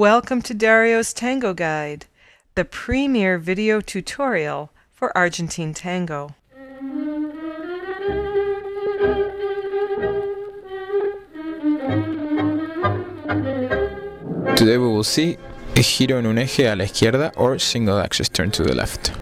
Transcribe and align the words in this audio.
Welcome 0.00 0.40
to 0.44 0.54
Dario's 0.54 1.12
Tango 1.12 1.52
Guide, 1.52 2.06
the 2.54 2.64
premier 2.64 3.36
video 3.36 3.82
tutorial 3.82 4.70
for 4.94 5.14
Argentine 5.14 5.74
tango. 5.74 6.34
Today 14.56 14.78
we 14.78 14.88
will 14.88 15.04
see 15.04 15.36
a 15.76 15.82
giro 15.82 16.16
en 16.16 16.24
un 16.24 16.36
eje 16.36 16.72
a 16.72 16.74
la 16.74 16.84
izquierda 16.84 17.30
or 17.36 17.58
single 17.58 17.98
axis 17.98 18.30
turn 18.30 18.50
to 18.52 18.62
the 18.62 18.74
left. 18.74 19.12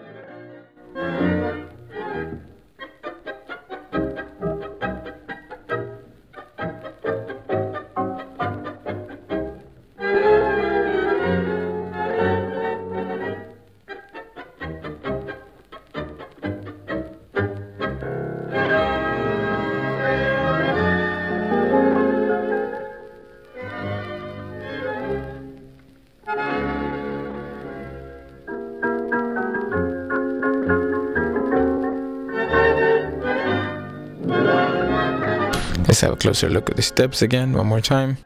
Let's 35.99 36.05
have 36.05 36.13
a 36.13 36.17
closer 36.17 36.49
look 36.49 36.71
at 36.71 36.77
the 36.77 36.83
steps 36.83 37.23
again 37.23 37.55
one 37.55 37.67
more 37.67 37.81
time. 37.81 38.19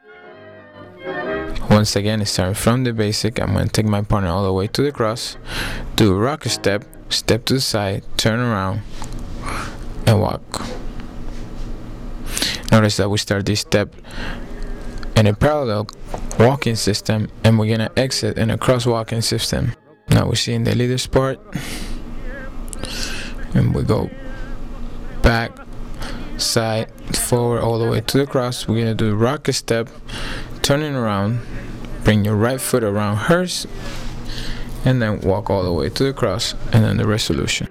Once 1.71 1.95
again, 1.95 2.23
starting 2.23 2.53
from 2.53 2.83
the 2.83 2.93
basic, 2.93 3.41
I'm 3.41 3.53
going 3.53 3.65
to 3.65 3.71
take 3.71 3.87
my 3.87 4.03
partner 4.03 4.29
all 4.29 4.43
the 4.43 4.53
way 4.53 4.67
to 4.67 4.83
the 4.83 4.91
cross, 4.91 5.37
do 5.95 6.13
a 6.13 6.15
rock 6.15 6.43
step, 6.43 6.85
step 7.09 7.45
to 7.45 7.55
the 7.55 7.61
side, 7.61 8.03
turn 8.15 8.39
around, 8.39 8.81
and 10.05 10.21
walk. 10.21 10.43
Notice 12.71 12.97
that 12.97 13.09
we 13.09 13.17
start 13.17 13.47
this 13.47 13.61
step 13.61 13.95
in 15.15 15.25
a 15.25 15.33
parallel 15.33 15.87
walking 16.37 16.75
system 16.75 17.27
and 17.43 17.57
we're 17.57 17.75
going 17.75 17.89
to 17.89 17.99
exit 17.99 18.37
in 18.37 18.51
a 18.51 18.57
cross 18.59 18.85
walking 18.85 19.21
system. 19.21 19.73
Now 20.09 20.27
we're 20.27 20.35
seeing 20.35 20.63
the 20.63 20.75
leader's 20.75 21.07
part 21.07 21.39
and 23.55 23.73
we 23.73 23.81
go 23.81 24.11
back 25.23 25.57
side 26.37 26.91
forward 27.33 27.61
all 27.61 27.79
the 27.79 27.89
way 27.89 27.99
to 27.99 28.17
the 28.19 28.27
cross 28.27 28.67
we're 28.67 28.77
gonna 28.77 28.93
do 28.93 29.09
the 29.09 29.15
rock 29.15 29.47
step 29.51 29.89
turning 30.61 30.95
around 30.95 31.39
bring 32.03 32.23
your 32.23 32.35
right 32.35 32.61
foot 32.61 32.83
around 32.83 33.17
hers 33.17 33.65
and 34.85 35.01
then 35.01 35.19
walk 35.21 35.49
all 35.49 35.63
the 35.63 35.73
way 35.73 35.89
to 35.89 36.03
the 36.03 36.13
cross 36.13 36.53
and 36.71 36.83
then 36.85 36.97
the 36.97 37.07
resolution 37.07 37.67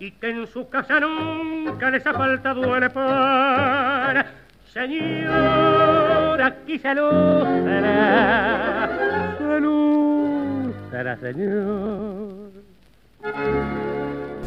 y 0.00 0.12
que 0.12 0.30
en 0.30 0.46
su 0.46 0.68
casa 0.68 1.00
nunca 1.00 1.90
les 1.90 2.06
ha 2.06 2.12
faltado 2.12 2.76
el 2.76 2.90
pan. 2.90 4.24
Señor, 4.72 6.40
aquí 6.40 6.78
salud 6.78 7.44
será, 10.90 11.16
señor. 11.16 12.52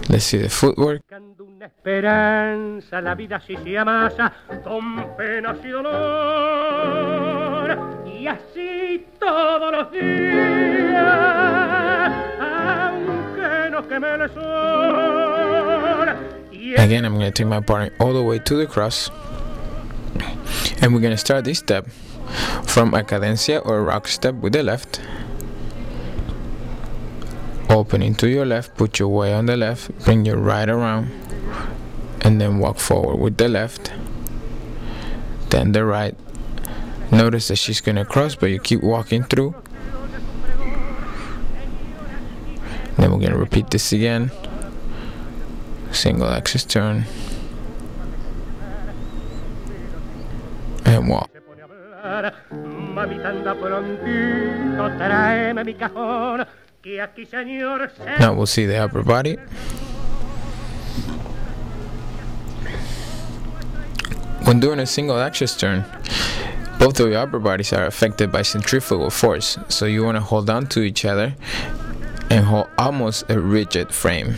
Let's 0.10 0.26
see 0.26 0.40
the 0.40 0.50
footwork. 0.50 1.02
Esperanza, 1.62 3.00
la 3.02 3.14
vida 3.14 3.40
si 3.40 3.56
se 3.56 3.78
amasa 3.78 4.34
con 4.64 5.16
penas 5.16 5.58
y 5.64 5.68
dolor. 5.70 6.88
Y 8.04 8.26
así 8.26 9.06
todos 9.20 9.72
los 9.72 9.92
días, 9.92 11.04
aunque 12.42 13.88
queme 13.88 14.08
el 14.16 14.28
sol. 14.34 16.10
Again, 16.80 17.06
I'm 17.06 17.14
going 17.14 17.32
to 17.32 17.32
take 17.32 17.46
my 17.48 17.62
partner 17.62 17.94
all 18.00 18.14
the 18.14 18.24
way 18.24 18.40
to 18.40 18.56
the 18.56 18.66
cross. 18.66 19.12
And 20.82 20.96
we're 20.96 21.02
going 21.02 21.12
to 21.12 21.18
start 21.18 21.46
this 21.46 21.60
step 21.60 21.88
from 22.66 22.96
a 22.96 23.04
cadencia 23.04 23.64
or 23.64 23.84
rock 23.84 24.08
step 24.08 24.34
with 24.34 24.54
the 24.54 24.64
left 24.64 25.00
opening 27.72 28.14
to 28.14 28.30
your 28.30 28.46
left 28.46 28.76
put 28.78 29.00
your 29.00 29.10
weight 29.10 29.34
on 29.34 29.46
the 29.46 29.58
left 29.58 29.98
bring 30.06 30.26
your 30.26 30.38
right 30.38 30.70
around 30.70 31.10
and 32.22 32.40
then 32.40 32.60
walk 32.60 32.78
forward 32.78 33.18
with 33.18 33.38
the 33.38 33.48
left 33.48 33.92
then 35.52 35.74
the 35.74 35.84
right. 35.84 36.16
Notice 37.12 37.50
that 37.50 37.58
she's 37.58 37.82
gonna 37.82 38.06
cross 38.06 38.36
but 38.36 38.50
you 38.50 38.60
keep 38.60 38.82
walking 38.82 39.24
through. 39.24 39.54
Then 42.98 43.12
we're 43.12 43.20
gonna 43.20 43.38
repeat 43.38 43.70
this 43.70 43.92
again. 43.92 44.32
Single 45.92 46.30
axis 46.30 46.64
turn. 46.64 47.04
And 50.86 51.10
walk 51.10 51.30
now 58.20 58.34
we'll 58.34 58.46
see 58.46 58.66
the 58.66 58.78
upper 58.78 59.04
body. 59.04 59.38
When 64.46 64.60
doing 64.60 64.80
a 64.80 64.86
single 64.86 65.20
axis 65.20 65.56
turn, 65.56 65.86
both 66.80 67.00
of 67.00 67.10
your 67.10 67.20
upper 67.20 67.40
bodies 67.40 67.72
are 67.74 67.86
affected 67.86 68.32
by 68.32 68.42
centrifugal 68.42 69.12
force, 69.12 69.60
so 69.70 69.86
you 69.86 70.04
want 70.04 70.18
to 70.18 70.22
hold 70.22 70.50
on 70.50 70.66
to 70.68 70.82
each 70.82 71.06
other 71.06 71.36
and 72.32 72.46
hold 72.46 72.68
almost 72.78 73.30
a 73.30 73.40
rigid 73.40 73.94
frame. 73.94 74.36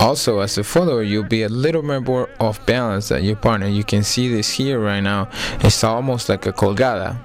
Also, 0.00 0.40
as 0.40 0.58
a 0.58 0.64
follower, 0.64 1.02
you'll 1.02 1.22
be 1.22 1.42
a 1.42 1.48
little 1.48 1.82
bit 1.82 2.02
more 2.02 2.28
off 2.40 2.64
balance 2.66 3.10
than 3.10 3.22
your 3.22 3.36
partner. 3.36 3.68
You 3.68 3.84
can 3.84 4.02
see 4.02 4.28
this 4.28 4.50
here 4.50 4.80
right 4.80 5.00
now. 5.00 5.28
It's 5.60 5.84
almost 5.84 6.28
like 6.28 6.46
a 6.46 6.52
colgada. 6.52 7.18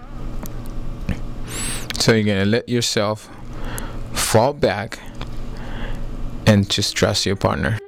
So 1.98 2.14
you're 2.14 2.36
to 2.36 2.46
let 2.46 2.70
yourself 2.70 3.30
fall 4.26 4.54
back 4.54 5.00
and 6.48 6.70
just 6.70 6.96
trust 6.96 7.26
your 7.26 7.36
partner. 7.36 7.80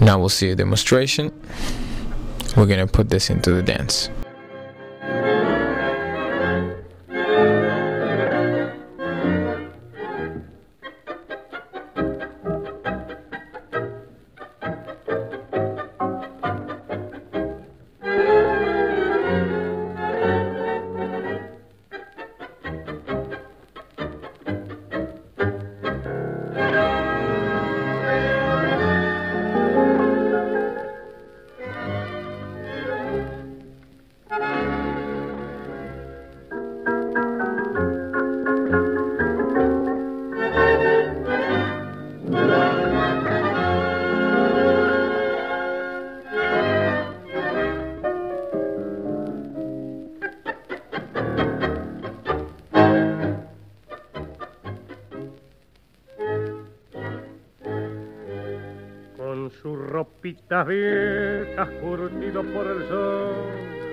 Now 0.00 0.18
we'll 0.18 0.28
see 0.28 0.50
a 0.50 0.56
demonstration. 0.56 1.32
We're 2.56 2.66
gonna 2.66 2.86
put 2.86 3.08
this 3.08 3.30
into 3.30 3.52
the 3.52 3.62
dance. 3.62 4.10
Ropitas 60.02 60.66
viejas 60.66 61.68
curtido 61.80 62.42
por 62.42 62.66
el 62.66 62.88
sol. 62.88 63.34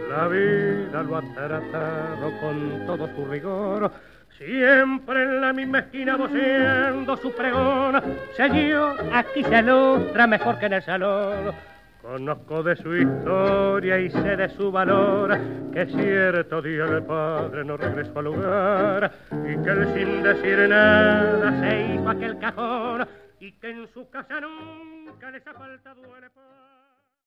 La 0.10 0.28
vida 0.28 1.04
lo 1.04 1.18
ha 1.18 1.22
tratado 1.22 2.32
con 2.42 2.86
todo 2.88 3.08
su 3.16 3.26
rigor. 3.26 3.92
Siempre 4.36 5.24
en 5.24 5.42
la 5.42 5.54
misma 5.54 5.80
esquina 5.80 6.18
voceando 6.18 7.16
su 7.18 7.32
pregón. 7.32 8.02
Señor, 8.36 8.98
aquí 9.14 9.44
se 9.44 9.60
ilustra 9.60 10.26
mejor 10.26 10.58
que 10.58 10.66
en 10.66 10.74
el 10.74 10.82
salón. 10.82 11.54
Conozco 12.02 12.64
de 12.64 12.76
su 12.78 12.96
historia 12.96 14.00
y 14.00 14.10
sé 14.10 14.36
de 14.36 14.50
su 14.50 14.72
valor, 14.72 15.38
que 15.72 15.86
cierto 15.86 16.60
día 16.62 16.86
el 16.86 17.04
padre 17.04 17.64
no 17.66 17.78
regresó 17.78 18.18
al 18.18 18.26
lugar 18.26 19.12
y 19.32 19.62
que 19.62 19.70
él 19.70 19.94
sin 19.94 20.24
decir 20.24 20.70
nada 20.70 21.60
se 21.60 21.94
hizo 21.94 22.10
aquel 22.10 22.40
cajón 22.40 23.06
y 23.40 23.52
que 23.54 23.70
en 23.70 23.92
su 23.94 24.10
casa 24.10 24.42
nunca 24.42 25.32
les 25.32 25.46
ha 25.48 25.54
faltado 25.54 26.18
el 26.18 26.32
pan. 26.32 26.69